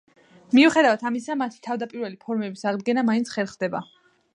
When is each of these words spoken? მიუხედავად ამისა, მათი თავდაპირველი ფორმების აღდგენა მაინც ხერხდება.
მიუხედავად 0.59 1.03
ამისა, 1.11 1.37
მათი 1.43 1.61
თავდაპირველი 1.69 2.21
ფორმების 2.27 2.69
აღდგენა 2.73 3.09
მაინც 3.13 3.37
ხერხდება. 3.37 3.89